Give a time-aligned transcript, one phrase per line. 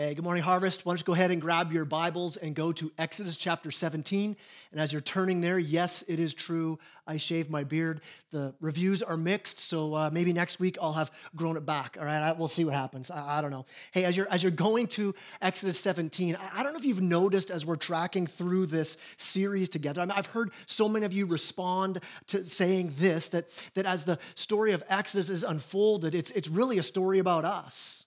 [0.00, 0.86] Hey, good morning, Harvest.
[0.86, 4.34] Why don't you go ahead and grab your Bibles and go to Exodus chapter 17.
[4.72, 6.78] And as you're turning there, yes, it is true.
[7.06, 8.00] I shaved my beard.
[8.30, 11.98] The reviews are mixed, so uh, maybe next week I'll have grown it back.
[12.00, 13.10] All right, I, we'll see what happens.
[13.10, 13.66] I, I, don't know.
[13.92, 17.02] Hey, as you're as you're going to Exodus 17, I, I, don't know if you've
[17.02, 20.00] noticed as we're tracking through this series together.
[20.00, 21.98] I mean, I've heard so many of you respond
[22.28, 26.78] to saying this that that as the story of Exodus is unfolded, it's it's really
[26.78, 28.06] a story about us.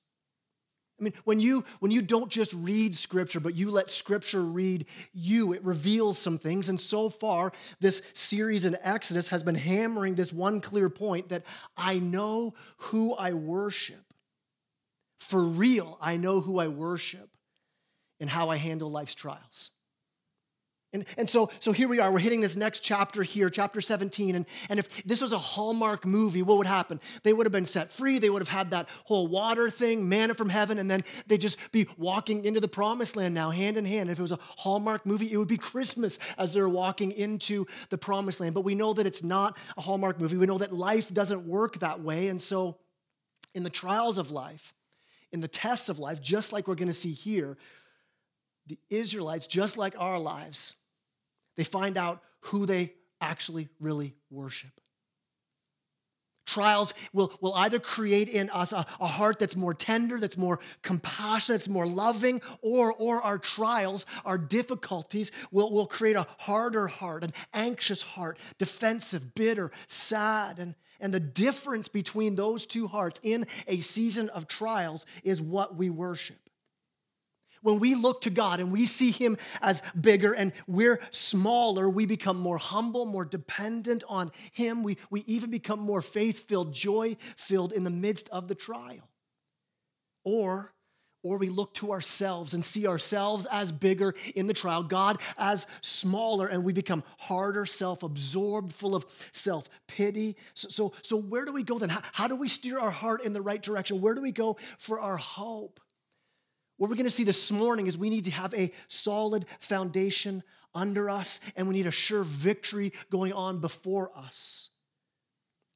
[1.00, 4.86] I mean, when you when you don't just read scripture, but you let scripture read
[5.14, 6.70] you, it reveals some things.
[6.70, 11.46] And so far, this series in Exodus has been hammering this one clear point that
[11.76, 14.04] I know who I worship.
[15.20, 17.30] For real, I know who I worship
[18.20, 19.72] and how I handle life's trials.
[20.94, 24.36] And, and so, so here we are, we're hitting this next chapter here, chapter 17.
[24.36, 27.00] And, and if this was a Hallmark movie, what would happen?
[27.24, 28.20] They would have been set free.
[28.20, 31.72] They would have had that whole water thing, manna from heaven, and then they'd just
[31.72, 34.12] be walking into the promised land now, hand in hand.
[34.12, 37.98] If it was a Hallmark movie, it would be Christmas as they're walking into the
[37.98, 38.54] promised land.
[38.54, 40.38] But we know that it's not a Hallmark movie.
[40.38, 42.28] We know that life doesn't work that way.
[42.28, 42.78] And so,
[43.56, 44.76] in the trials of life,
[45.32, 47.58] in the tests of life, just like we're going to see here,
[48.68, 50.76] the Israelites, just like our lives,
[51.56, 54.72] they find out who they actually really worship.
[56.46, 60.60] Trials will, will either create in us a, a, heart that's more tender, that's more
[60.82, 66.88] compassionate, that's more loving, or, or our trials, our difficulties will, will create a harder
[66.88, 70.60] heart, an anxious heart, defensive, bitter, sad.
[70.60, 75.78] And, and the difference between those two hearts in a season of trials is what
[75.78, 76.43] we worship
[77.64, 82.06] when we look to God and we see Him as bigger and we're smaller, we
[82.06, 84.84] become more humble, more dependent on Him.
[84.84, 89.10] We, we even become more faith filled, joy filled in the midst of the trial.
[90.26, 90.74] Or,
[91.24, 95.68] or we look to ourselves and see ourselves as bigger in the trial, God as
[95.82, 100.36] smaller, and we become harder, self absorbed, full of self pity.
[100.54, 101.90] So, so, so, where do we go then?
[101.90, 104.02] How, how do we steer our heart in the right direction?
[104.02, 105.80] Where do we go for our hope?
[106.84, 110.44] What we're going to see this morning is we need to have a solid foundation
[110.76, 114.70] under us, and we need a sure victory going on before us.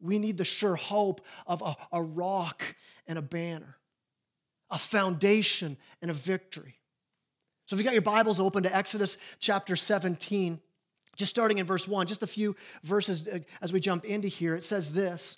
[0.01, 2.75] We need the sure hope of a, a rock
[3.07, 3.77] and a banner,
[4.69, 6.75] a foundation and a victory.
[7.67, 10.59] So if you got your Bibles open to Exodus chapter 17,
[11.15, 12.53] just starting in verse 1, just a few
[12.83, 15.37] verses uh, as we jump into here, it says this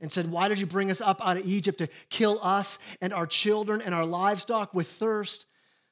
[0.00, 3.12] and said, Why did you bring us up out of Egypt to kill us and
[3.12, 5.46] our children and our livestock with thirst?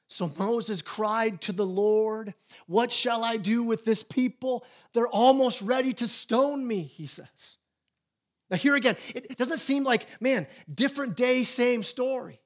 [0.07, 2.33] So Moses cried to the Lord,
[2.67, 4.63] What shall I do with this people?
[4.93, 7.57] They're almost ready to stone me, he says.
[8.49, 12.39] Now, here again, it doesn't seem like, man, different day, same story.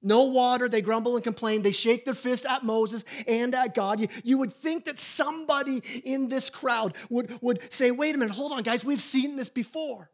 [0.00, 1.62] No water, they grumble and complain.
[1.62, 4.00] They shake their fist at Moses and at God.
[4.00, 8.34] You, you, would think that somebody in this crowd would, would say, wait a minute,
[8.34, 10.08] hold on, guys, we've seen this before.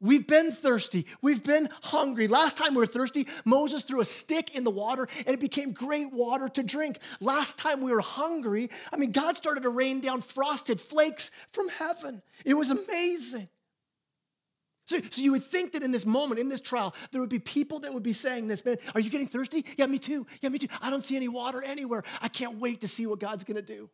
[0.00, 1.06] We've been thirsty.
[1.22, 2.28] We've been hungry.
[2.28, 5.72] Last time we were thirsty, Moses threw a stick in the water and it became
[5.72, 6.98] great water to drink.
[7.20, 11.68] Last time we were hungry, I mean, God started to rain down frosted flakes from
[11.68, 12.22] heaven.
[12.44, 13.48] It was amazing.
[14.86, 17.40] So, so you would think that in this moment, in this trial, there would be
[17.40, 19.66] people that would be saying this, man, are you getting thirsty?
[19.76, 20.26] Yeah, me too.
[20.40, 20.68] Yeah, me too.
[20.80, 22.04] I don't see any water anywhere.
[22.22, 23.90] I can't wait to see what God's going to do.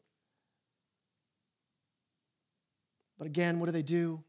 [3.18, 4.22] But again, what do they do?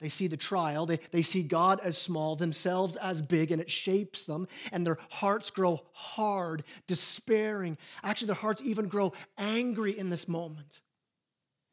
[0.00, 3.70] They see the trial, they, they see God as small, themselves as big, and it
[3.70, 7.78] shapes them, and their hearts grow hard, despairing.
[8.02, 10.82] Actually, their hearts even grow angry in this moment.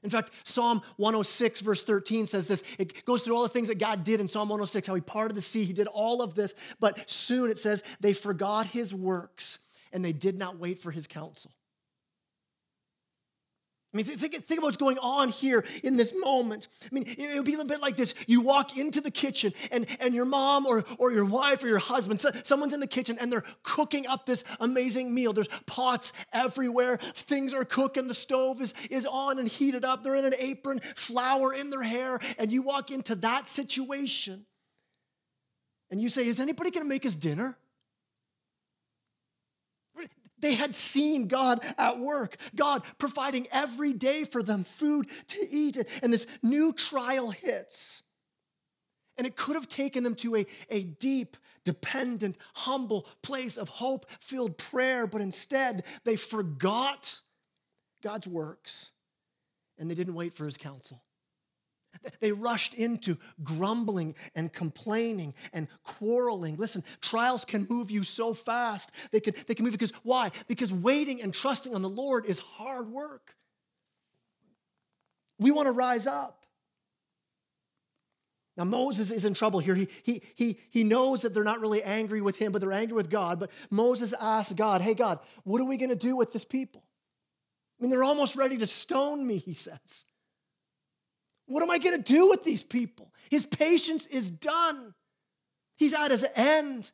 [0.04, 2.64] In fact, Psalm 106, verse 13 says this.
[2.78, 5.36] It goes through all the things that God did in Psalm 106, how he parted
[5.36, 9.60] the sea, he did all of this, but soon it says they forgot his works
[9.92, 11.52] and they did not wait for his counsel.
[13.94, 16.68] I mean, think, think about what's going on here in this moment.
[16.84, 18.16] I mean, it would be a little bit like this.
[18.26, 21.78] You walk into the kitchen, and, and your mom or, or your wife or your
[21.78, 25.32] husband, so, someone's in the kitchen, and they're cooking up this amazing meal.
[25.32, 26.98] There's pots everywhere.
[26.98, 28.08] Things are cooking.
[28.08, 30.04] The stove is, is on and heated up.
[30.04, 32.20] They're in an apron, flour in their hair.
[32.40, 34.48] And you walk into that situation,
[35.92, 37.58] and you say, Is anybody going to make us dinner?
[40.44, 45.78] They had seen God at work, God providing every day for them food to eat.
[46.04, 48.04] And this new trial hits.
[49.18, 54.06] And it could have taken them to a, a deep, dependent, humble place of hope
[54.20, 57.22] filled prayer, but instead they forgot
[58.04, 58.92] God's works
[59.78, 61.03] and they didn't wait for his counsel.
[62.20, 66.58] They rushed into grumbling and complaining and quarreling.
[66.58, 68.92] Listen, trials can move you so fast.
[69.12, 70.32] They can, they can move because why?
[70.48, 73.36] Because waiting and trusting on the Lord is hard work.
[75.40, 76.46] We want to rise up.
[78.56, 79.74] Now, Moses is in trouble here.
[79.74, 82.96] He, he, he, he knows that they're not really angry with him, but they're angry
[82.96, 83.40] with God.
[83.40, 86.84] But Moses asks God, Hey, God, what are we going to do with this people?
[87.80, 90.06] I mean, they're almost ready to stone me, he says.
[91.46, 93.12] What am I going to do with these people?
[93.30, 94.94] His patience is done.
[95.78, 96.92] He's at his end.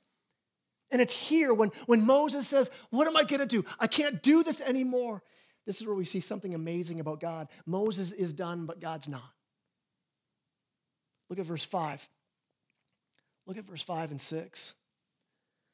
[0.92, 3.64] And it's here when, when Moses says, What am I going to do?
[3.80, 5.22] I can't do this anymore.
[5.66, 7.48] This is where we see something amazing about God.
[7.66, 9.22] Moses is done, but God's not.
[11.30, 12.10] Look at verse 5.
[13.46, 14.74] Look at verse 5 and 6.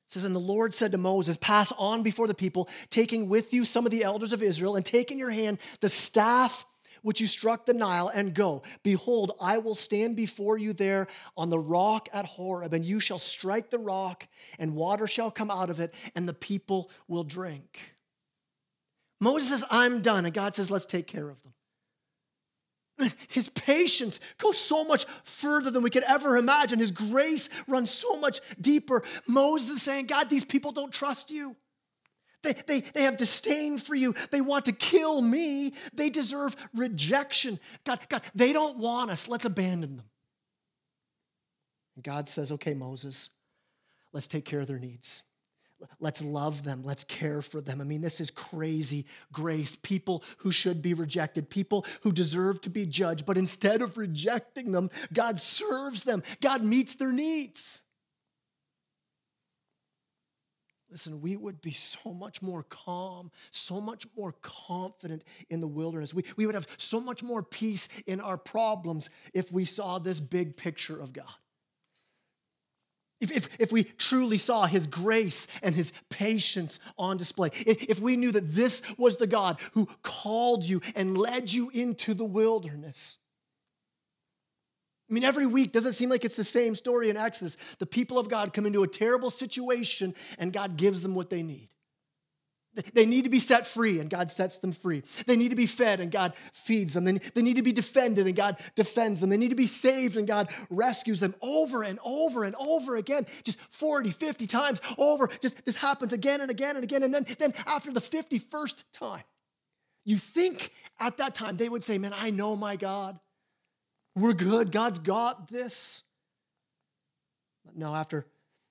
[0.08, 3.54] It says, And the Lord said to Moses, Pass on before the people, taking with
[3.54, 6.66] you some of the elders of Israel, and take in your hand the staff
[7.06, 8.64] which you struck the Nile, and go.
[8.82, 11.06] Behold, I will stand before you there
[11.38, 15.52] on the rock at Horeb, and you shall strike the rock, and water shall come
[15.52, 17.94] out of it, and the people will drink.
[19.22, 20.26] Moses says, I'm done.
[20.26, 23.12] And God says, Let's take care of them.
[23.28, 26.80] His patience goes so much further than we could ever imagine.
[26.80, 29.04] His grace runs so much deeper.
[29.28, 31.56] Moses saying, God, these people don't trust you.
[32.46, 34.14] They, they, they have disdain for you.
[34.32, 35.74] They want to kill me.
[35.94, 37.60] They deserve rejection.
[37.84, 39.28] God, God, they don't want us.
[39.28, 40.06] Let's abandon them.
[41.96, 43.32] And God says, okay, Moses,
[44.14, 45.24] let's take care of their needs.
[46.00, 46.84] Let's love them.
[46.84, 47.82] Let's care for them.
[47.82, 49.76] I mean, this is crazy grace.
[49.76, 54.72] People who should be rejected, people who deserve to be judged, but instead of rejecting
[54.72, 57.84] them, God serves them, God meets their needs.
[60.96, 66.14] Listen, we would be so much more calm, so much more confident in the wilderness.
[66.14, 70.22] We, we would have so much more peace in our problems if we saw this
[70.22, 71.26] big picture of God.
[73.20, 78.00] If, if, if we truly saw his grace and his patience on display, if, if
[78.00, 82.24] we knew that this was the God who called you and led you into the
[82.24, 83.18] wilderness.
[85.10, 87.58] I mean, every week, doesn't seem like it's the same story in Exodus.
[87.78, 91.44] The people of God come into a terrible situation and God gives them what they
[91.44, 91.70] need.
[92.94, 95.04] They need to be set free, and God sets them free.
[95.26, 97.06] They need to be fed, and God feeds them.
[97.06, 99.30] They need to be defended, and God defends them.
[99.30, 103.26] They need to be saved, and God rescues them over and over and over again,
[103.44, 105.30] just 40, 50 times over.
[105.40, 107.04] Just this happens again and again and again.
[107.04, 109.24] And then, then after the 51st time,
[110.04, 113.20] you think at that time they would say, Man, I know my God.
[114.16, 114.72] We're good.
[114.72, 116.04] God's got this.
[117.76, 118.26] No, after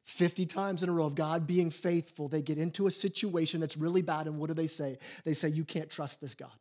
[0.05, 3.77] 50 times in a row of God being faithful, they get into a situation that's
[3.77, 4.27] really bad.
[4.27, 4.99] And what do they say?
[5.25, 6.53] They say, You can't trust this God.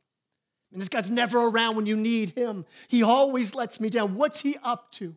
[0.72, 2.66] And this God's never around when you need him.
[2.88, 4.16] He always lets me down.
[4.16, 5.16] What's he up to?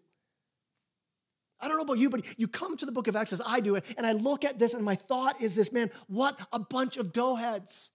[1.59, 3.77] I don't know about you, but you come to the book of Exodus, I do
[3.77, 6.99] it, and I look at this, and my thought is this man, what a bunch
[6.99, 7.91] of doughheads.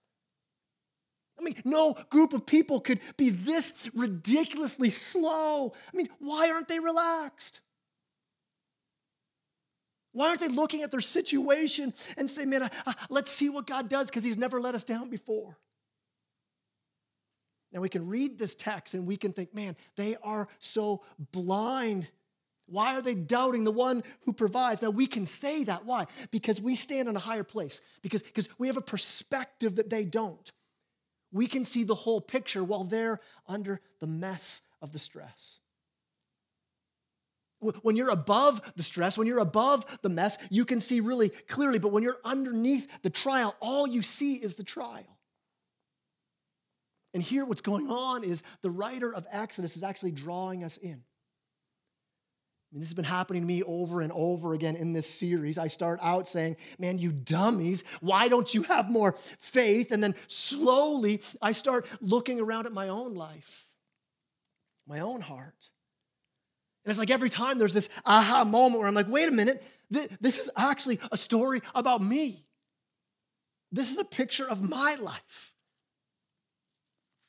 [1.38, 5.72] I mean, no group of people could be this ridiculously slow.
[5.92, 7.60] I mean, why aren't they relaxed?
[10.12, 12.68] Why aren't they looking at their situation and say, man,
[13.08, 15.58] let's see what God does because He's never let us down before?
[17.72, 22.06] Now we can read this text and we can think, man, they are so blind.
[22.66, 24.82] Why are they doubting the one who provides?
[24.82, 25.86] Now we can say that.
[25.86, 26.04] Why?
[26.30, 30.04] Because we stand in a higher place, because, because we have a perspective that they
[30.04, 30.52] don't.
[31.32, 35.58] We can see the whole picture while they're under the mess of the stress.
[37.60, 41.78] When you're above the stress, when you're above the mess, you can see really clearly.
[41.78, 45.18] But when you're underneath the trial, all you see is the trial.
[47.14, 51.02] And here, what's going on is the writer of Exodus is actually drawing us in.
[52.72, 55.58] I mean, this has been happening to me over and over again in this series.
[55.58, 59.92] I start out saying, Man, you dummies, why don't you have more faith?
[59.92, 63.66] And then slowly I start looking around at my own life,
[64.86, 65.70] my own heart.
[66.84, 69.62] And it's like every time there's this aha moment where I'm like, wait a minute,
[69.90, 72.46] this is actually a story about me.
[73.70, 75.51] This is a picture of my life.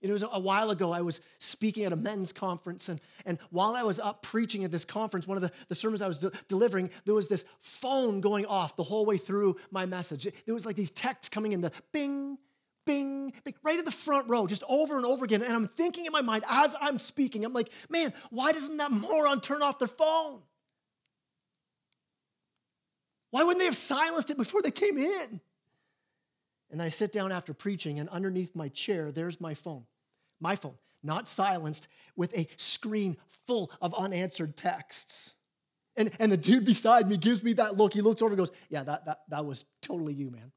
[0.04, 3.74] It was a while ago, I was speaking at a men's conference, and, and while
[3.74, 6.32] I was up preaching at this conference, one of the, the sermons I was de-
[6.50, 10.28] delivering, there was this phone going off the whole way through my message.
[10.46, 12.38] There was like these texts coming in the bing,
[12.86, 15.42] bing, bing, right at the front row, just over and over again.
[15.42, 18.92] And I'm thinking in my mind as I'm speaking, I'm like, man, why doesn't that
[18.92, 20.42] moron turn off their phone?
[23.32, 25.40] Why wouldn't they have silenced it before they came in?
[26.72, 29.86] And I sit down after preaching, and underneath my chair, there's my phone
[30.40, 35.36] my phone, not silenced, with a screen full of unanswered texts.
[35.96, 37.94] And, and the dude beside me gives me that look.
[37.94, 40.52] He looks over and goes, Yeah, that, that, that was totally you, man.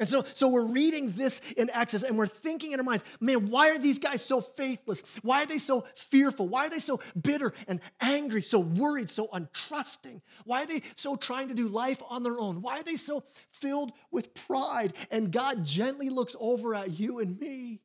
[0.00, 3.50] And so, so we're reading this in Exodus and we're thinking in our minds, man,
[3.50, 5.02] why are these guys so faithless?
[5.22, 6.46] Why are they so fearful?
[6.46, 10.20] Why are they so bitter and angry, so worried, so untrusting?
[10.44, 12.62] Why are they so trying to do life on their own?
[12.62, 14.92] Why are they so filled with pride?
[15.10, 17.80] And God gently looks over at you and me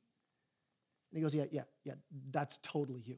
[1.14, 1.94] and he goes, Yeah, yeah, yeah,
[2.32, 3.18] that's totally you.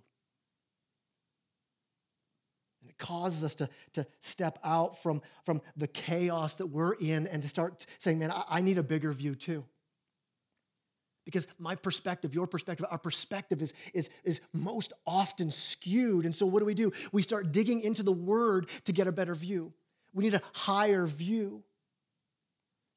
[2.82, 7.26] And it causes us to, to step out from, from the chaos that we're in
[7.26, 9.64] and to start saying, Man, I, I need a bigger view too.
[11.24, 16.26] Because my perspective, your perspective, our perspective is, is, is most often skewed.
[16.26, 16.92] And so, what do we do?
[17.14, 19.74] We start digging into the word to get a better view.
[20.14, 21.64] We need a higher view.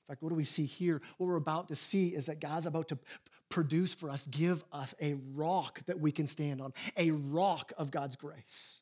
[0.02, 1.00] In fact, what do we see here?
[1.16, 2.98] What we're about to see is that God's about to
[3.48, 7.90] produce for us, give us a rock that we can stand on, a rock of
[7.90, 8.80] God's grace.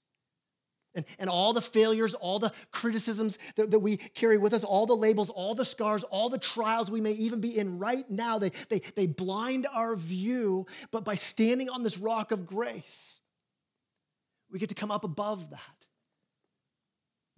[0.94, 4.86] And, and all the failures, all the criticisms that, that we carry with us, all
[4.86, 8.38] the labels, all the scars, all the trials we may even be in right now,
[8.38, 10.66] they, they, they blind our view.
[10.90, 13.20] But by standing on this rock of grace,
[14.50, 15.86] we get to come up above that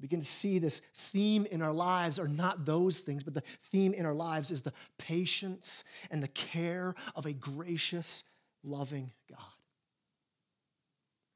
[0.00, 3.92] begin to see this theme in our lives are not those things, but the theme
[3.94, 8.24] in our lives is the patience and the care of a gracious,
[8.62, 9.38] loving God.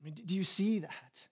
[0.00, 1.28] I mean, do you see that?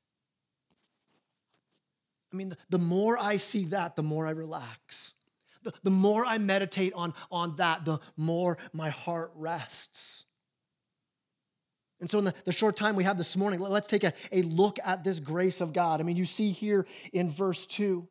[2.33, 5.15] I mean, the, more I see that, the more I relax.
[5.63, 10.25] The, the more I meditate on, on that, the more my heart rests.
[12.01, 14.43] And so, in the, the, short time we have this morning, let's take a, a
[14.43, 16.01] look at this grace of God.
[16.01, 18.09] I mean, you see here in verse 2,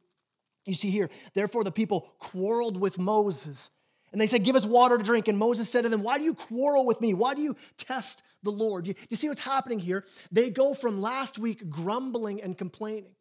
[0.65, 3.72] you see here, therefore the people quarreled with Moses.
[4.12, 5.27] And they said, Give us water to drink.
[5.27, 7.13] And Moses said to them, Why do you quarrel with me?
[7.13, 8.88] Why do you test the Lord?
[8.88, 10.05] You, you see what's happening here?
[10.31, 13.15] They go from last week grumbling and complaining,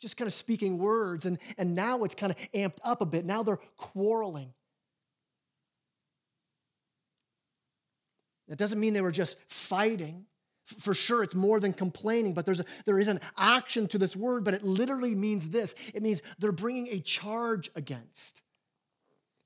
[0.00, 3.24] just kind of speaking words, and, and now it's kind of amped up a bit.
[3.24, 4.52] Now they're quarreling.
[8.50, 10.26] That doesn't mean they were just fighting.
[10.64, 14.14] For sure, it's more than complaining, but there's a, there is an action to this
[14.14, 18.42] word, but it literally means this it means they're bringing a charge against.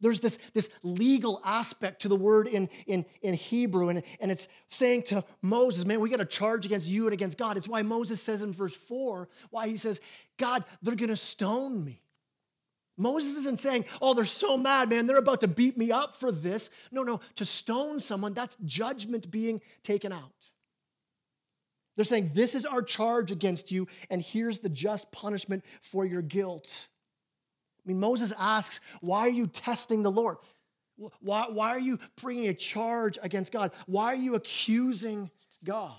[0.01, 4.49] There's this, this legal aspect to the word in, in, in Hebrew, and, and it's
[4.69, 7.57] saying to Moses, man, we got a charge against you and against God.
[7.57, 10.03] It's why Moses says in verse 4, why he says,
[10.37, 12.04] God, they're gonna stone me.
[12.97, 16.31] Moses isn't saying, oh, they're so mad, man, they're about to beat me up for
[16.31, 16.71] this.
[16.93, 20.51] No, no, to stone someone, that's judgment being taken out.
[21.97, 26.23] They're saying, this is our charge against you, and here's the just punishment for your
[26.23, 26.89] guilt.
[27.85, 30.39] I mean, Moses asks, why are you testing the Lord?
[31.21, 33.73] Why, why are you bringing a charge against God?
[33.87, 35.31] Why are you accusing
[35.65, 35.97] God?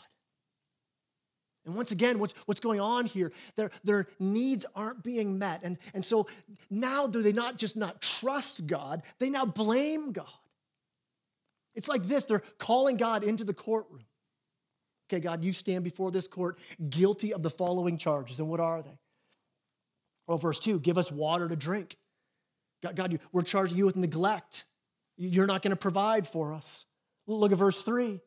[1.66, 3.32] And once again, what's, what's going on here?
[3.56, 5.64] Their, their needs aren't being met.
[5.64, 6.28] And, and so
[6.70, 10.28] now do they not just not trust God, they now blame God.
[11.74, 14.06] It's like this they're calling God into the courtroom.
[15.08, 16.58] Okay, God, you stand before this court
[16.90, 18.40] guilty of the following charges.
[18.40, 18.98] And what are they?
[20.28, 21.98] Well, verse 2 give us water to drink.
[22.82, 24.66] God, God we're charging you with neglect.
[25.18, 26.86] You're not going to provide for us.
[27.28, 28.20] Look at verse 3.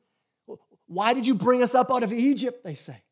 [0.86, 2.64] Why did you bring us up out of Egypt?
[2.64, 3.02] They say.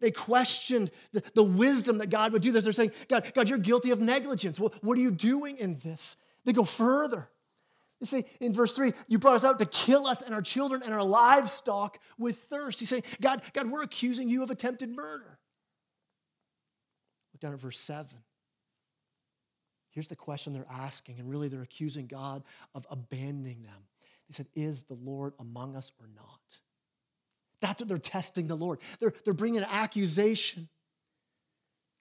[0.00, 2.64] They questioned the, the wisdom that God would do this.
[2.64, 4.58] They're saying, God, God, you're guilty of negligence.
[4.58, 6.16] What, what are you doing in this?
[6.44, 7.28] They go further.
[8.00, 10.82] They say in verse 3, you brought us out to kill us and our children
[10.84, 12.80] and our livestock with thirst.
[12.80, 15.38] He's saying, God, God, we're accusing you of attempted murder.
[17.32, 18.16] Look down at verse 7.
[19.90, 22.44] Here's the question they're asking, and really they're accusing God
[22.74, 23.82] of abandoning them.
[24.28, 26.60] They said, Is the Lord among us or not?
[27.60, 28.80] That's what they're testing the Lord.
[29.00, 30.68] They're, they're bringing an accusation.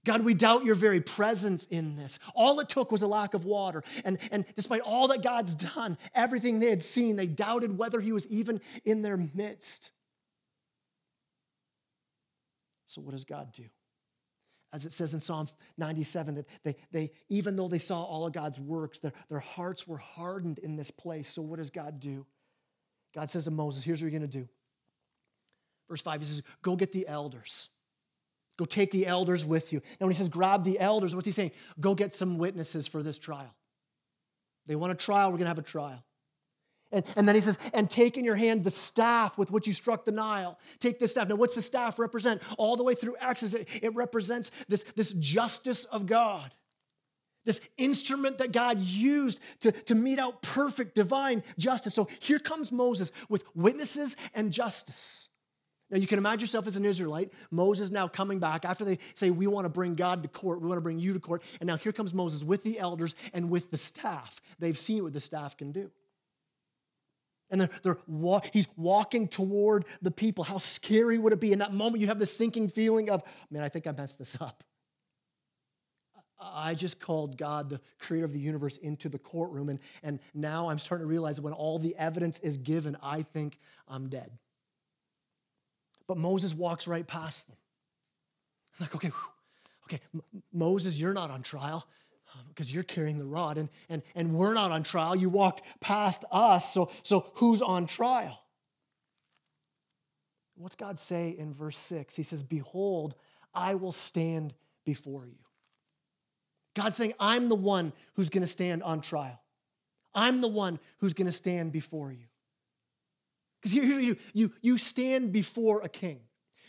[0.07, 2.19] God, we doubt your very presence in this.
[2.33, 3.83] All it took was a lack of water.
[4.05, 8.13] And, and despite all that God's done, everything they had seen, they doubted whether he
[8.13, 9.91] was even in their midst.
[12.85, 13.65] So, what does God do?
[14.71, 15.47] As it says in Psalm
[15.77, 19.85] 97, that they, they even though they saw all of God's works, their, their hearts
[19.85, 21.27] were hardened in this place.
[21.27, 22.25] So, what does God do?
[23.13, 24.47] God says to Moses, Here's what you're going to do.
[25.89, 27.69] Verse 5, he says, Go get the elders.
[28.57, 29.79] Go take the elders with you.
[29.99, 31.51] Now, when he says grab the elders, what's he saying?
[31.79, 33.53] Go get some witnesses for this trial.
[34.65, 36.03] They want a trial, we're going to have a trial.
[36.91, 39.73] And, and then he says, and take in your hand the staff with which you
[39.73, 40.57] struck the Nile.
[40.79, 41.27] Take this staff.
[41.27, 42.41] Now, what's the staff represent?
[42.57, 46.53] All the way through Exodus, it, it represents this, this justice of God,
[47.45, 51.93] this instrument that God used to, to mete out perfect divine justice.
[51.93, 55.29] So here comes Moses with witnesses and justice.
[55.89, 57.31] Now, you can imagine yourself as an Israelite.
[57.49, 60.61] Moses now coming back after they say, We want to bring God to court.
[60.61, 61.43] We want to bring you to court.
[61.61, 64.41] And now here comes Moses with the elders and with the staff.
[64.59, 65.89] They've seen what the staff can do.
[67.49, 70.43] And they're, they're he's walking toward the people.
[70.43, 71.53] How scary would it be?
[71.53, 74.41] In that moment, you have this sinking feeling of, man, I think I messed this
[74.41, 74.65] up.
[76.39, 79.69] I just called God, the creator of the universe, into the courtroom.
[79.69, 83.23] And, and now I'm starting to realize that when all the evidence is given, I
[83.23, 84.29] think I'm dead.
[86.07, 87.57] But Moses walks right past them.
[88.79, 89.31] I'm like, okay, whew,
[89.85, 91.85] okay, M- Moses, you're not on trial
[92.49, 95.15] because um, you're carrying the rod, and, and, and we're not on trial.
[95.15, 98.39] You walked past us, so, so who's on trial?
[100.55, 102.15] What's God say in verse 6?
[102.15, 103.15] He says, Behold,
[103.53, 104.53] I will stand
[104.85, 105.37] before you.
[106.75, 109.41] God's saying, I'm the one who's going to stand on trial.
[110.13, 112.25] I'm the one who's going to stand before you.
[113.61, 116.21] Because you, you, you stand before a king.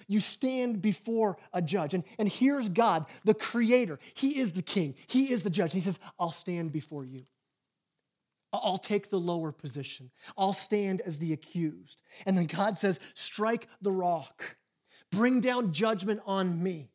[0.09, 1.93] You stand before a judge.
[1.93, 3.99] And, and here's God, the creator.
[4.15, 4.95] He is the king.
[5.07, 5.75] He is the judge.
[5.75, 7.25] He says, I'll stand before you.
[8.53, 10.11] I'll take the lower position.
[10.37, 12.03] I'll stand as the accused.
[12.25, 14.57] And then God says, Strike the rock,
[15.13, 16.91] bring down judgment on me.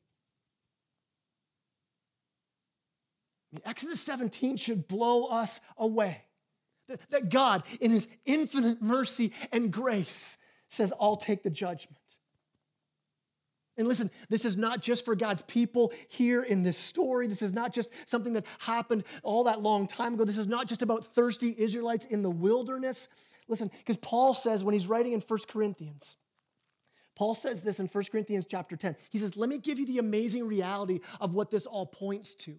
[3.52, 6.24] I mean, Exodus 17 should blow us away.
[7.10, 10.38] That God, in his infinite mercy and grace,
[10.68, 11.98] says, I'll take the judgment.
[13.78, 17.28] And listen, this is not just for God's people here in this story.
[17.28, 20.25] This is not just something that happened all that long time ago.
[20.25, 23.10] This is not just about thirsty Israelites in the wilderness.
[23.48, 26.18] Listen, because Paul says when he's writing in 1 Corinthians,
[27.16, 28.96] Paul says this in 1 Corinthians chapter 10.
[29.10, 32.55] He says, Let me give you the amazing reality of what this all points to.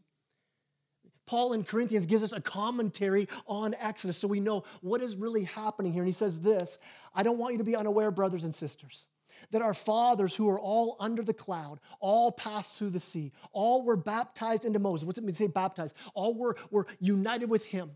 [1.26, 5.44] Paul in Corinthians gives us a commentary on Exodus so we know what is really
[5.44, 6.02] happening here.
[6.02, 6.78] And he says this
[7.14, 9.06] I don't want you to be unaware, brothers and sisters,
[9.50, 13.84] that our fathers who are all under the cloud, all passed through the sea, all
[13.84, 15.06] were baptized into Moses.
[15.06, 15.96] What's it mean to say baptized?
[16.14, 17.92] All were, were united with him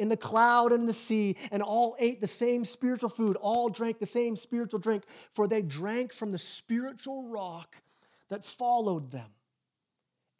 [0.00, 3.98] in the cloud and the sea, and all ate the same spiritual food, all drank
[3.98, 7.76] the same spiritual drink, for they drank from the spiritual rock
[8.30, 9.28] that followed them.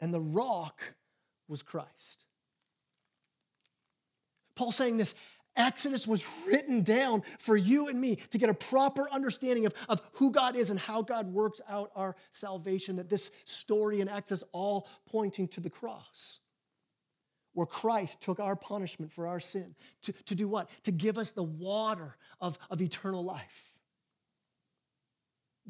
[0.00, 0.94] And the rock
[1.50, 2.24] was Christ.
[4.54, 5.14] Paul saying this
[5.56, 10.00] Exodus was written down for you and me to get a proper understanding of, of
[10.12, 12.96] who God is and how God works out our salvation.
[12.96, 16.38] That this story in Exodus all pointing to the cross,
[17.52, 19.74] where Christ took our punishment for our sin.
[20.02, 20.70] To, to do what?
[20.84, 23.79] To give us the water of, of eternal life.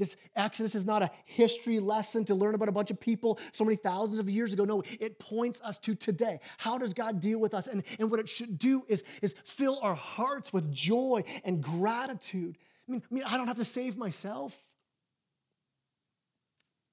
[0.01, 3.65] This Exodus is not a history lesson to learn about a bunch of people so
[3.65, 4.65] many thousands of years ago.
[4.65, 6.41] No, it points us to today.
[6.57, 7.67] How does God deal with us?
[7.67, 12.57] And, and what it should do is, is fill our hearts with joy and gratitude.
[12.89, 14.59] I mean, I, mean, I don't have to save myself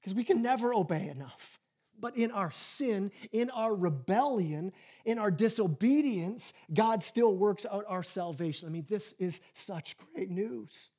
[0.02, 1.60] because we can never obey enough.
[1.98, 4.74] But in our sin, in our rebellion,
[5.06, 8.68] in our disobedience, God still works out our salvation.
[8.68, 10.92] I mean, this is such great news.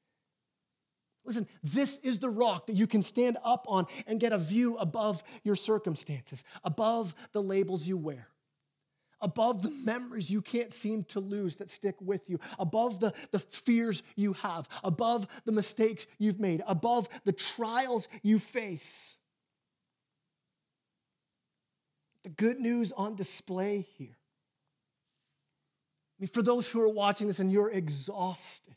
[1.25, 4.77] Listen, this is the rock that you can stand up on and get a view
[4.77, 8.29] above your circumstances, above the labels you wear,
[9.21, 13.41] above the memories you can't seem to lose that stick with you, above the, the
[13.41, 19.17] fears you have, above the mistakes you've made, above the trials you face.
[22.23, 24.17] The good news on display here.
[26.19, 28.75] I mean, for those who are watching this and you're exhausted,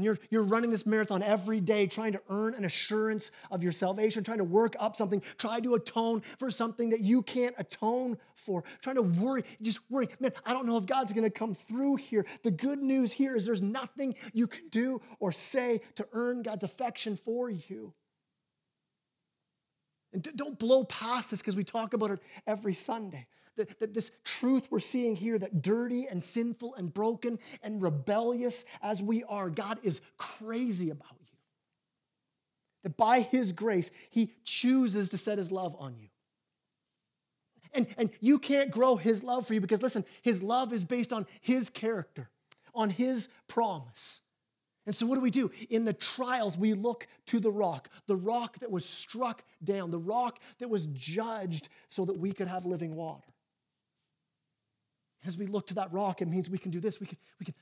[0.00, 3.70] and you're, you're running this marathon every day trying to earn an assurance of your
[3.70, 8.16] salvation, trying to work up something, try to atone for something that you can't atone
[8.34, 10.08] for, trying to worry, just worry.
[10.18, 12.24] Man, I don't know if God's gonna come through here.
[12.42, 16.64] The good news here is there's nothing you can do or say to earn God's
[16.64, 17.92] affection for you.
[20.14, 24.12] And don't blow past this because we talk about it every Sunday that, that this
[24.24, 29.50] truth we're seeing here that dirty and sinful and broken and rebellious as we are,
[29.50, 31.36] God is crazy about you.
[32.84, 36.08] That by His grace, He chooses to set His love on you.
[37.72, 41.12] And, and you can't grow His love for you because, listen, His love is based
[41.12, 42.30] on His character
[42.74, 44.22] on his promise.
[44.86, 45.50] And so, what do we do?
[45.68, 49.98] In the trials, we look to the rock, the rock that was struck down, the
[49.98, 53.28] rock that was judged so that we could have living water.
[55.26, 57.00] As we look to that rock, it means we can do this.
[57.00, 57.54] We can, we can,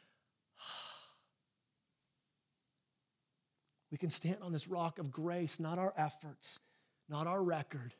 [3.90, 6.60] we can stand on this rock of grace, not our efforts,
[7.08, 7.94] not our record,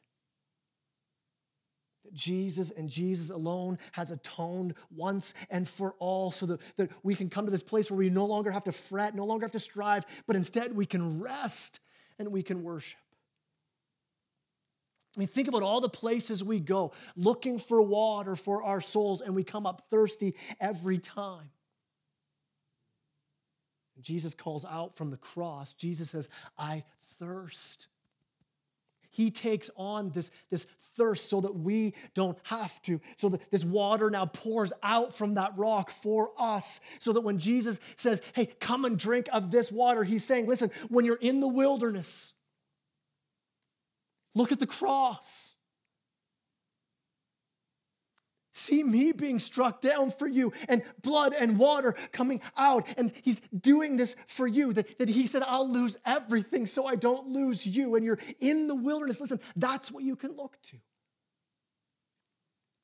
[2.05, 7.15] that Jesus and Jesus alone has atoned once and for all so that, that we
[7.15, 9.53] can come to this place where we no longer have to fret, no longer have
[9.53, 11.81] to strive, but instead we can rest
[12.19, 12.99] and we can worship.
[15.19, 19.21] I mean, think about all the places we go looking for water for our souls,
[19.21, 21.51] and we come up thirsty every time.
[24.01, 25.73] Jesus calls out from the cross.
[25.73, 26.85] Jesus says, I
[27.19, 27.89] thirst.
[29.11, 33.01] He takes on this, this thirst so that we don't have to.
[33.17, 36.81] So that this water now pours out from that rock for us.
[37.01, 40.71] So that when Jesus says, Hey, come and drink of this water, he's saying, Listen,
[40.91, 42.35] when you're in the wilderness,
[44.35, 45.57] look at the cross.
[48.53, 52.93] See me being struck down for you, and blood and water coming out.
[52.99, 54.73] And he's doing this for you.
[54.73, 57.95] That, that he said, I'll lose everything so I don't lose you.
[57.95, 59.21] And you're in the wilderness.
[59.21, 60.77] Listen, that's what you can look to.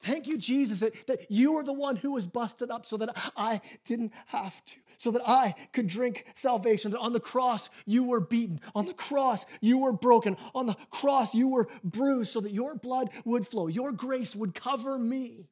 [0.05, 3.17] Thank you, Jesus, that, that you are the one who was busted up so that
[3.39, 6.91] I didn't have to, so that I could drink salvation.
[6.91, 8.61] That on the cross, you were beaten.
[8.75, 10.37] On the cross, you were broken.
[10.55, 13.67] On the cross, you were bruised so that your blood would flow.
[13.67, 15.49] Your grace would cover me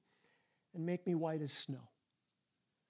[0.75, 1.89] and make me white as snow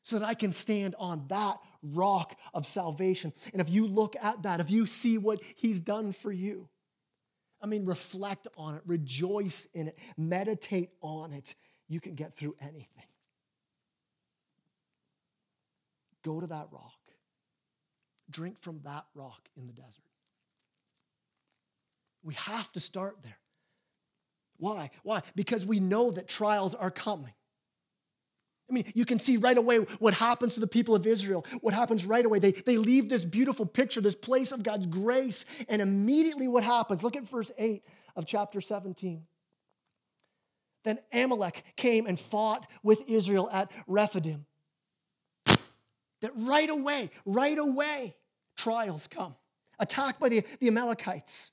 [0.02, 3.32] so that I can stand on that rock of salvation.
[3.52, 6.68] And if you look at that, if you see what he's done for you,
[7.62, 11.54] I mean, reflect on it, rejoice in it, meditate on it,
[11.88, 13.04] you can get through anything.
[16.24, 16.98] Go to that rock,
[18.30, 20.04] drink from that rock in the desert.
[22.24, 23.38] We have to start there.
[24.58, 24.90] Why?
[25.02, 25.22] Why?
[25.34, 27.32] Because we know that trials are coming.
[28.70, 31.44] I mean, you can see right away what happens to the people of Israel.
[31.60, 32.38] What happens right away?
[32.38, 37.02] They, they leave this beautiful picture, this place of God's grace, and immediately what happens?
[37.02, 37.84] Look at verse 8
[38.16, 39.26] of chapter 17.
[40.84, 44.46] Then Amalek came and fought with Israel at Rephidim.
[45.44, 48.14] That right away, right away,
[48.56, 49.34] trials come.
[49.78, 51.52] Attacked by the, the Amalekites.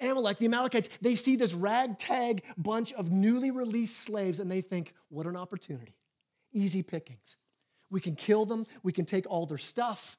[0.00, 4.94] Amalek, the Amalekites, they see this ragtag bunch of newly released slaves and they think,
[5.08, 5.94] what an opportunity.
[6.52, 7.36] Easy pickings.
[7.90, 10.16] We can kill them, we can take all their stuff.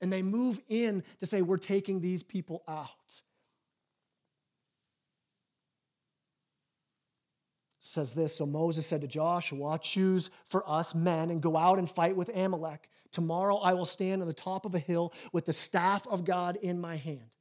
[0.00, 2.88] And they move in to say, we're taking these people out.
[7.92, 11.88] says this So Moses said to Joshua, Choose for us men and go out and
[11.88, 12.88] fight with Amalek.
[13.12, 16.56] Tomorrow I will stand on the top of a hill with the staff of God
[16.56, 17.36] in my hand.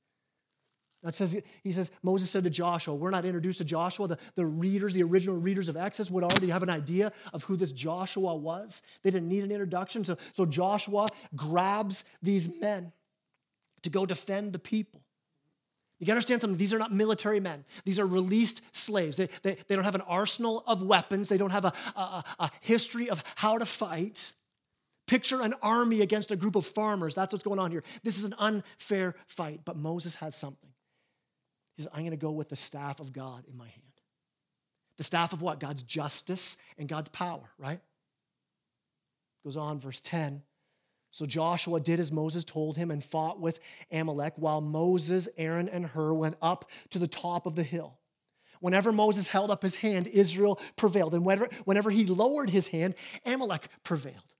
[1.03, 4.07] That says, he says, Moses said to Joshua, we're not introduced to Joshua.
[4.07, 7.55] The, the readers, the original readers of Exodus would already have an idea of who
[7.55, 8.83] this Joshua was.
[9.01, 10.05] They didn't need an introduction.
[10.05, 12.91] So, so Joshua grabs these men
[13.81, 15.01] to go defend the people.
[15.99, 16.57] You understand something.
[16.57, 17.63] These are not military men.
[17.83, 19.17] These are released slaves.
[19.17, 21.29] They, they, they don't have an arsenal of weapons.
[21.29, 24.33] They don't have a, a, a history of how to fight.
[25.07, 27.15] Picture an army against a group of farmers.
[27.15, 27.83] That's what's going on here.
[28.03, 30.70] This is an unfair fight, but Moses has something.
[31.81, 33.81] Says, I'm going to go with the staff of God in my hand.
[34.97, 35.59] The staff of what?
[35.59, 37.79] God's justice and God's power, right?
[39.43, 40.43] Goes on, verse 10.
[41.09, 43.59] So Joshua did as Moses told him and fought with
[43.91, 47.97] Amalek while Moses, Aaron, and Hur went up to the top of the hill.
[48.61, 51.13] Whenever Moses held up his hand, Israel prevailed.
[51.15, 54.30] And whenever, whenever he lowered his hand, Amalek prevailed.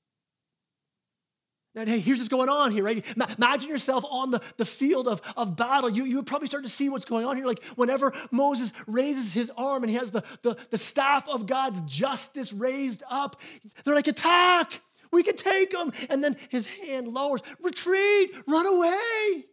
[1.74, 3.06] Now, hey, here's what's going on here, right?
[3.38, 5.90] Imagine yourself on the, the field of, of battle.
[5.90, 7.46] You, you would probably start to see what's going on here.
[7.46, 11.80] Like whenever Moses raises his arm and he has the, the, the staff of God's
[11.82, 13.40] justice raised up,
[13.84, 14.82] they're like, attack!
[15.12, 15.92] We can take them.
[16.10, 19.46] And then his hand lowers, retreat, run away.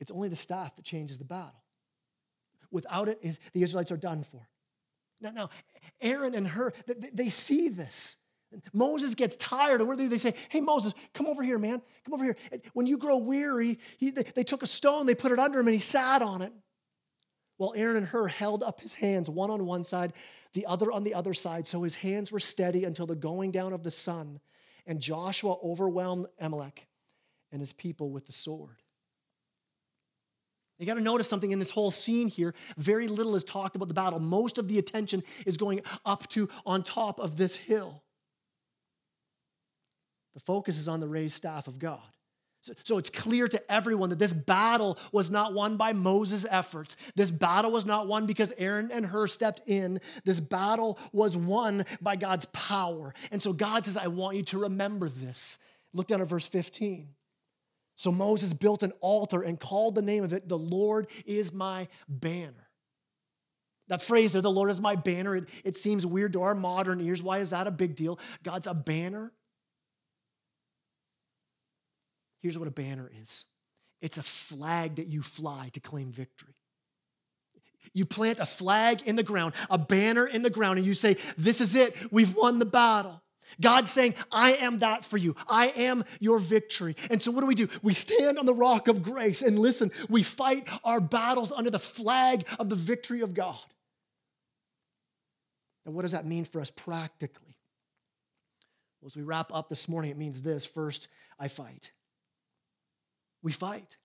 [0.00, 1.62] It's only the staff that changes the battle.
[2.70, 4.46] Without it, the Israelites are done for.
[5.20, 5.50] Now, now
[6.02, 6.72] Aaron and Hur,
[7.14, 8.18] they see this.
[8.72, 10.34] Moses gets tired, and what do they say?
[10.48, 11.82] Hey, Moses, come over here, man.
[12.04, 12.36] Come over here.
[12.72, 15.66] When you grow weary, he, they, they took a stone, they put it under him,
[15.66, 16.52] and he sat on it.
[17.58, 20.12] While Aaron and Hur held up his hands, one on one side,
[20.52, 23.72] the other on the other side, so his hands were steady until the going down
[23.72, 24.40] of the sun.
[24.86, 26.86] And Joshua overwhelmed Amalek
[27.50, 28.76] and his people with the sword.
[30.78, 32.54] You got to notice something in this whole scene here.
[32.76, 34.20] Very little is talked about the battle.
[34.20, 38.02] Most of the attention is going up to on top of this hill.
[40.36, 42.02] The focus is on the raised staff of God.
[42.84, 46.96] So it's clear to everyone that this battle was not won by Moses' efforts.
[47.16, 49.98] This battle was not won because Aaron and Hur stepped in.
[50.26, 53.14] This battle was won by God's power.
[53.32, 55.58] And so God says, I want you to remember this.
[55.94, 57.08] Look down at verse 15.
[57.94, 61.88] So Moses built an altar and called the name of it, The Lord is my
[62.08, 62.68] banner.
[63.88, 67.00] That phrase there, the Lord is my banner, it, it seems weird to our modern
[67.00, 67.22] ears.
[67.22, 68.18] Why is that a big deal?
[68.42, 69.32] God's a banner.
[72.46, 73.44] Here's what a banner is
[74.00, 76.54] it's a flag that you fly to claim victory.
[77.92, 81.16] You plant a flag in the ground, a banner in the ground, and you say,
[81.36, 83.20] This is it, we've won the battle.
[83.60, 85.34] God's saying, I am that for you.
[85.48, 86.94] I am your victory.
[87.10, 87.66] And so, what do we do?
[87.82, 91.80] We stand on the rock of grace and listen, we fight our battles under the
[91.80, 93.58] flag of the victory of God.
[95.84, 97.56] And what does that mean for us practically?
[99.00, 101.08] Well, as we wrap up this morning, it means this first,
[101.40, 101.90] I fight.
[103.42, 103.96] We fight.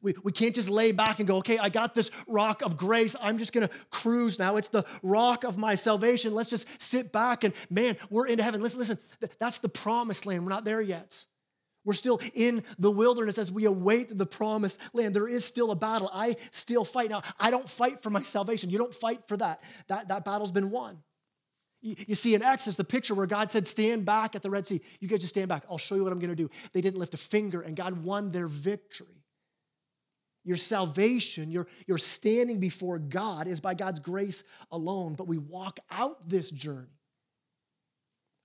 [0.00, 3.14] We, we can't just lay back and go, okay, I got this rock of grace.
[3.20, 4.56] I'm just going to cruise now.
[4.56, 6.34] It's the rock of my salvation.
[6.34, 8.62] Let's just sit back and, man, we're into heaven.
[8.62, 8.98] Listen, listen,
[9.38, 10.44] that's the promised land.
[10.44, 11.24] We're not there yet.
[11.84, 15.14] We're still in the wilderness as we await the promised land.
[15.14, 16.10] There is still a battle.
[16.12, 17.10] I still fight.
[17.10, 18.70] Now, I don't fight for my salvation.
[18.70, 19.62] You don't fight for that.
[19.88, 20.98] That, that battle's been won.
[21.86, 24.80] You, see in Exodus the picture where God said, Stand back at the Red Sea.
[25.00, 25.64] You guys just stand back.
[25.70, 26.50] I'll show you what I'm going to do.
[26.72, 29.24] They didn't lift a finger, and God won their victory.
[30.44, 35.14] Your salvation, your, your standing before God is by God's grace alone.
[35.14, 37.00] But we walk out this journey,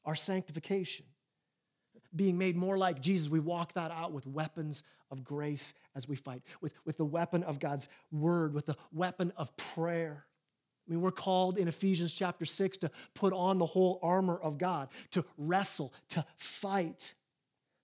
[0.04, 1.06] our sanctification,
[2.16, 6.16] being made more like Jesus, we walk that out with weapons of grace as we
[6.16, 10.26] fight, with, with the weapon of God's word, with the weapon of prayer.
[10.88, 14.58] I mean, we're called in Ephesians chapter 6 to put on the whole armor of
[14.58, 17.14] God, to wrestle, to fight,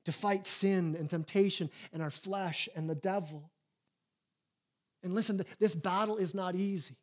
[0.05, 3.51] to fight sin and temptation and our flesh and the devil.
[5.03, 6.95] And listen, this battle is not easy.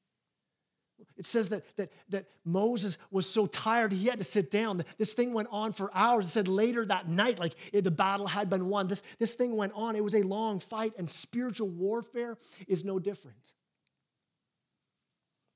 [1.17, 4.83] It says that, that, that Moses was so tired he had to sit down.
[4.99, 6.27] This thing went on for hours.
[6.27, 8.89] It said later that night, like the battle had been won.
[8.89, 9.97] This, this thing went on.
[9.97, 12.37] It was a long fight, and spiritual warfare
[12.69, 13.55] is no different.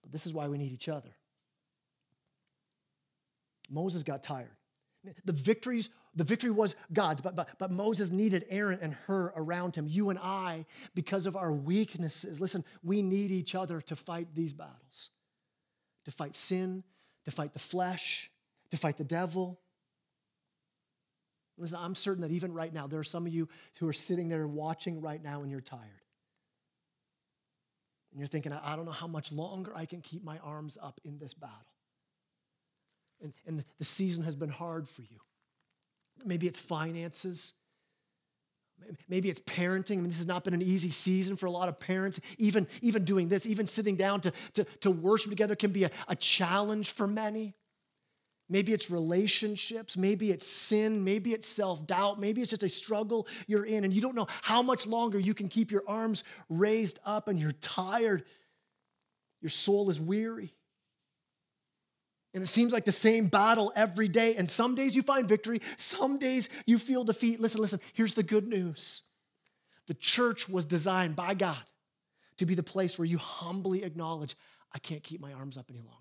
[0.08, 1.10] But this is why we need each other.
[3.68, 4.48] Moses got tired.
[5.26, 9.76] The victories, the victory was God's, but, but, but Moses needed Aaron and Hur around
[9.76, 9.86] him.
[9.86, 14.54] You and I, because of our weaknesses, listen, we need each other to fight these
[14.54, 15.10] battles,
[16.06, 16.84] to fight sin,
[17.26, 18.30] to fight the flesh,
[18.70, 19.60] to fight the devil.
[21.58, 23.46] Listen, I'm certain that even right now, there are some of you
[23.78, 25.82] who are sitting there watching right now and you're tired.
[28.18, 31.00] And you're thinking, I don't know how much longer I can keep my arms up
[31.04, 31.72] in this battle
[33.22, 35.18] and, and the season has been hard for you.
[36.24, 37.54] Maybe it's finances.
[39.08, 39.94] Maybe it's parenting.
[39.94, 42.20] I mean, this has not been an easy season for a lot of parents.
[42.38, 45.90] Even, even doing this, even sitting down to, to, to worship together can be a,
[46.06, 47.54] a challenge for many.
[48.50, 49.96] Maybe it's relationships.
[49.96, 51.04] Maybe it's sin.
[51.04, 52.18] Maybe it's self doubt.
[52.18, 55.34] Maybe it's just a struggle you're in, and you don't know how much longer you
[55.34, 58.24] can keep your arms raised up and you're tired.
[59.40, 60.54] Your soul is weary.
[62.34, 64.36] And it seems like the same battle every day.
[64.36, 67.40] And some days you find victory, some days you feel defeat.
[67.40, 69.02] Listen, listen, here's the good news
[69.86, 71.56] the church was designed by God
[72.36, 74.36] to be the place where you humbly acknowledge,
[74.72, 75.97] I can't keep my arms up any longer.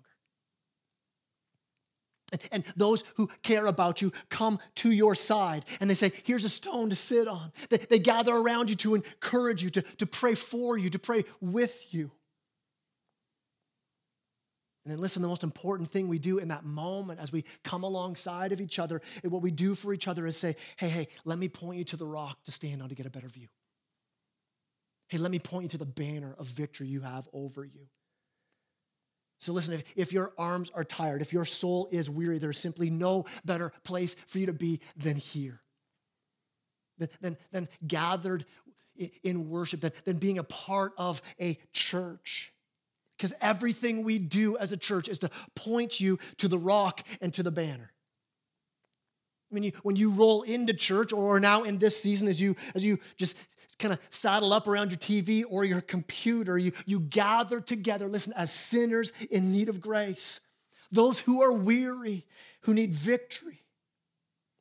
[2.52, 6.48] And, those who care about you come to your side and they say, Here's a
[6.48, 7.52] stone to sit on.
[7.70, 11.24] They, they gather around you to encourage you, to, to pray for you, to pray
[11.40, 12.10] with you.
[14.84, 17.82] And then listen, the most important thing we do in that moment as we come
[17.82, 21.08] alongside of each other, and what we do for each other is say, hey, hey,
[21.26, 23.48] let me point you to the rock to stand on to get a better view.
[25.08, 27.88] Hey, let me point you to the banner of victory you have over you.
[29.38, 32.90] So listen, if, if your arms are tired, if your soul is weary, there's simply
[32.90, 35.60] no better place for you to be than here.
[36.98, 38.44] Than, than, than gathered
[39.22, 42.52] in worship, than, than being a part of a church.
[43.16, 47.32] Because everything we do as a church is to point you to the rock and
[47.34, 47.92] to the banner.
[49.50, 52.84] When you, when you roll into church or now in this season as you, as
[52.84, 53.36] you just
[53.78, 58.32] kind of saddle up around your TV or your computer, you, you gather together, listen,
[58.36, 60.40] as sinners in need of grace,
[60.90, 62.26] those who are weary,
[62.62, 63.62] who need victory.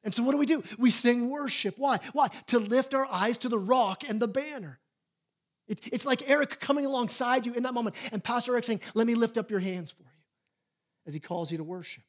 [0.04, 0.64] And so what do we do?
[0.78, 1.76] We sing worship.
[1.78, 2.00] Why?
[2.14, 2.28] Why?
[2.48, 4.80] To lift our eyes to the rock and the banner.
[5.68, 9.06] It, it's like Eric coming alongside you in that moment and Pastor Eric saying, Let
[9.06, 10.10] me lift up your hands for you
[11.06, 12.04] as he calls you to worship.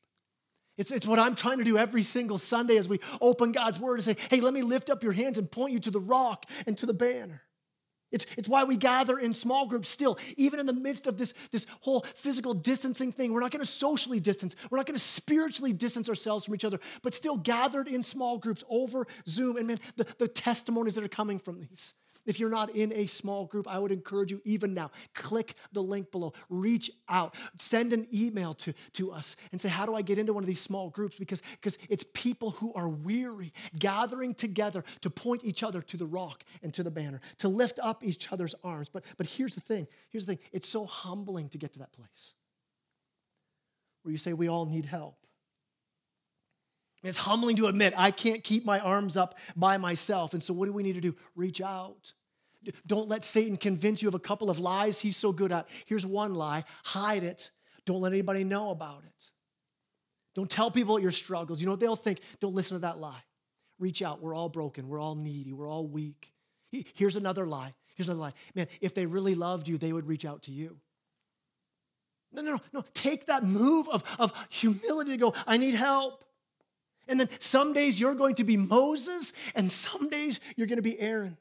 [0.79, 3.97] It's, it's what I'm trying to do every single Sunday as we open God's word
[3.97, 6.47] and say, Hey, let me lift up your hands and point you to the rock
[6.67, 7.43] and to the banner.
[8.11, 11.35] It's, it's why we gather in small groups still, even in the midst of this,
[11.51, 13.33] this whole physical distancing thing.
[13.33, 14.57] We're not going to socially distance.
[14.71, 18.39] We're not going to spiritually distance ourselves from each other, but still gathered in small
[18.39, 19.59] groups over Zoom.
[19.59, 21.95] And man, the, the testimonies that are coming from these.
[22.29, 25.83] If you're not in a small group, I would encourage you even now, click the
[25.83, 30.03] link below, reach out, send an email to, to us and say, How do I
[30.03, 31.19] get into one of these small groups?
[31.19, 36.05] Because, because it's people who are weary gathering together to point each other to the
[36.05, 38.91] rock and to the banner, to lift up each other's arms.
[38.91, 41.93] But, but here's the thing here's the thing it's so humbling to get to that
[41.93, 42.35] place
[44.03, 45.17] where you say, We all need help.
[47.03, 50.35] It's humbling to admit I can't keep my arms up by myself.
[50.35, 51.17] And so, what do we need to do?
[51.35, 52.13] Reach out.
[52.87, 55.69] Don't let Satan convince you of a couple of lies he's so good at.
[55.87, 57.51] Here's one lie hide it.
[57.85, 59.31] Don't let anybody know about it.
[60.35, 61.61] Don't tell people your struggles.
[61.61, 62.21] You know what they'll think?
[62.41, 63.23] Don't listen to that lie.
[63.79, 64.21] Reach out.
[64.21, 64.89] We're all broken.
[64.89, 65.53] We're all needy.
[65.53, 66.33] We're all weak.
[66.71, 67.75] Here's another lie.
[67.95, 68.33] Here's another lie.
[68.55, 70.79] Man, if they really loved you, they would reach out to you.
[72.33, 72.85] No, no, no, no.
[72.93, 76.25] Take that move of, of humility to go, I need help.
[77.09, 80.83] And then some days you're going to be Moses, and some days you're going to
[80.83, 81.39] be Aaron.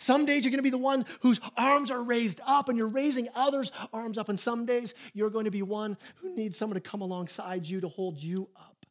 [0.00, 2.88] Some days you're going to be the one whose arms are raised up and you're
[2.88, 4.30] raising others' arms up.
[4.30, 7.82] And some days you're going to be one who needs someone to come alongside you
[7.82, 8.86] to hold you up.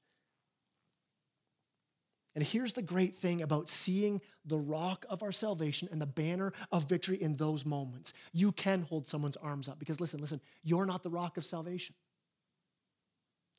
[2.35, 6.53] And here's the great thing about seeing the rock of our salvation and the banner
[6.71, 8.13] of victory in those moments.
[8.31, 11.95] You can hold someone's arms up because listen, listen, you're not the rock of salvation.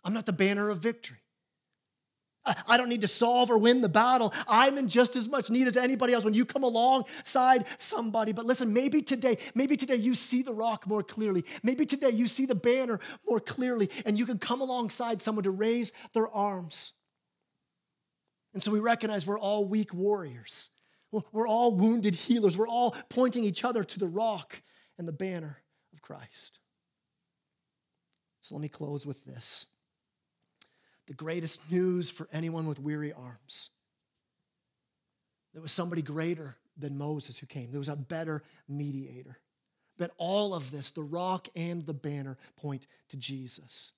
[0.05, 1.19] I'm not the banner of victory.
[2.67, 4.33] I don't need to solve or win the battle.
[4.49, 8.33] I'm in just as much need as anybody else when you come alongside somebody.
[8.33, 11.45] But listen, maybe today, maybe today you see the rock more clearly.
[11.63, 15.51] Maybe today you see the banner more clearly, and you can come alongside someone to
[15.51, 16.93] raise their arms.
[18.53, 20.71] And so we recognize we're all weak warriors.
[21.33, 22.57] We're all wounded healers.
[22.57, 24.63] We're all pointing each other to the rock
[24.99, 26.61] and the banner of Christ.
[28.39, 29.67] So let me close with this
[31.11, 33.71] the greatest news for anyone with weary arms.
[35.53, 39.37] There was somebody greater than Moses who came, there was a better mediator.
[39.99, 43.91] That all of this, the rock and the banner, point to Jesus.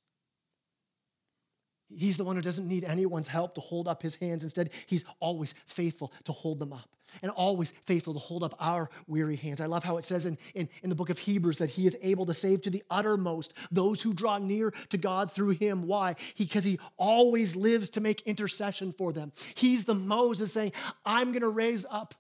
[1.97, 4.43] He's the one who doesn't need anyone's help to hold up his hands.
[4.43, 6.89] Instead, he's always faithful to hold them up
[7.23, 9.61] and always faithful to hold up our weary hands.
[9.61, 11.97] I love how it says in, in, in, the book of Hebrews that he is
[12.03, 15.87] able to save to the uttermost those who draw near to God through him.
[15.87, 16.15] Why?
[16.39, 19.33] Because he, he always lives to make intercession for them.
[19.55, 20.73] He's the Moses saying,
[21.05, 22.15] I'm going to raise up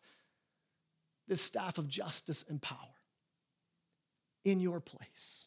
[1.28, 2.78] this staff of justice and power
[4.44, 5.46] in your place.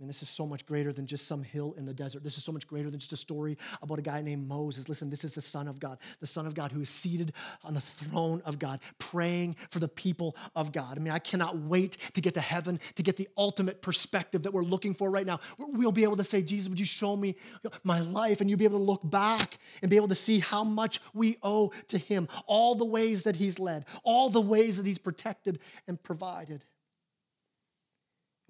[0.00, 2.24] Mean, this is so much greater than just some hill in the desert.
[2.24, 4.88] This is so much greater than just a story about a guy named Moses.
[4.88, 7.74] Listen, this is the Son of God, the Son of God who is seated on
[7.74, 10.96] the throne of God, praying for the people of God.
[10.96, 14.54] I mean, I cannot wait to get to heaven to get the ultimate perspective that
[14.54, 15.38] we're looking for right now.
[15.58, 17.36] We'll be able to say, Jesus, would you show me
[17.84, 18.40] my life?
[18.40, 21.36] And you'll be able to look back and be able to see how much we
[21.42, 25.58] owe to Him, all the ways that He's led, all the ways that He's protected
[25.86, 26.64] and provided.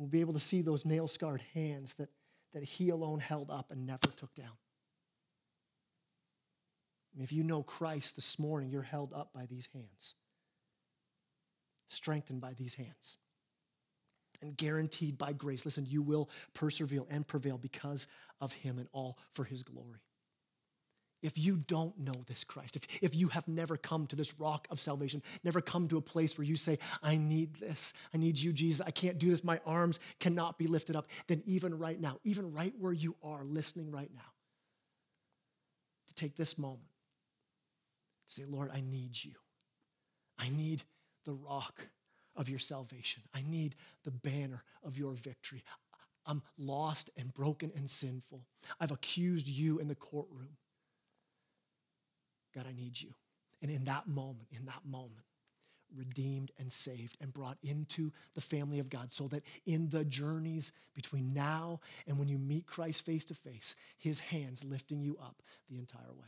[0.01, 2.09] We'll be able to see those nail scarred hands that,
[2.55, 4.57] that He alone held up and never took down.
[7.19, 10.15] if you know Christ this morning, you're held up by these hands,
[11.87, 13.19] strengthened by these hands,
[14.41, 15.67] and guaranteed by grace.
[15.67, 18.07] Listen, you will persevere and prevail because
[18.41, 20.01] of Him and all for His glory
[21.23, 24.67] if you don't know this Christ, if, if you have never come to this rock
[24.71, 28.39] of salvation, never come to a place where you say, I need this, I need
[28.39, 32.01] you, Jesus, I can't do this, my arms cannot be lifted up, then even right
[32.01, 34.23] now, even right where you are listening right now,
[36.09, 36.89] to take this moment
[38.27, 39.33] to say, Lord, I need you.
[40.39, 40.83] I need
[41.25, 41.87] the rock
[42.37, 43.23] of your salvation.
[43.35, 45.63] I need the banner of your victory.
[46.27, 48.43] I'm lost and broken and sinful.
[48.79, 50.57] I've accused you in the courtroom.
[52.55, 53.15] God, I need you.
[53.63, 55.25] And in that moment, in that moment,
[55.97, 60.73] redeemed and saved and brought into the family of God so that in the journeys
[60.95, 65.43] between now and when you meet Christ face to face, his hands lifting you up
[65.69, 66.27] the entire way.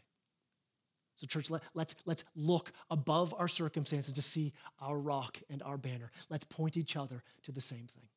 [1.16, 5.76] So, church, let, let's, let's look above our circumstances to see our rock and our
[5.76, 6.10] banner.
[6.30, 8.08] Let's point each other to the same thing.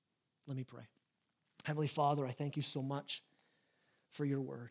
[0.48, 0.84] Let me pray.
[1.66, 3.22] Heavenly Father, I thank you so much
[4.12, 4.70] for your word.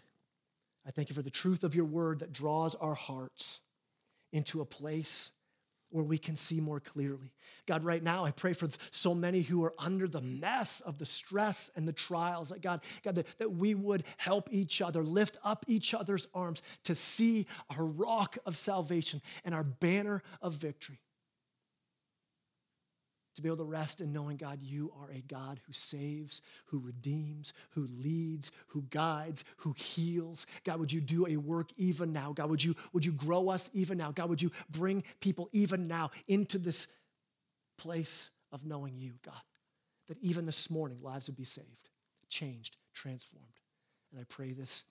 [0.86, 3.60] I thank you for the truth of your word that draws our hearts
[4.32, 5.32] into a place
[5.90, 7.32] where we can see more clearly.
[7.66, 11.06] God, right now, I pray for so many who are under the mess of the
[11.06, 12.48] stress and the trials.
[12.48, 16.62] That God, God, that, that we would help each other, lift up each other's arms
[16.82, 17.46] to see
[17.78, 20.98] our rock of salvation and our banner of victory
[23.34, 26.78] to be able to rest in knowing, God, you are a God who saves, who
[26.78, 30.46] redeems, who leads, who guides, who heals.
[30.64, 32.32] God, would you do a work even now?
[32.32, 34.12] God, would you, would you grow us even now?
[34.12, 36.88] God, would you bring people even now into this
[37.76, 39.34] place of knowing you, God?
[40.08, 41.90] That even this morning, lives would be saved,
[42.28, 43.46] changed, transformed.
[44.12, 44.84] And I pray this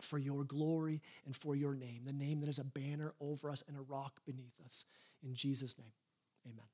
[0.00, 3.64] for your glory and for your name, the name that is a banner over us
[3.66, 4.84] and a rock beneath us.
[5.22, 5.92] In Jesus' name,
[6.46, 6.66] amen.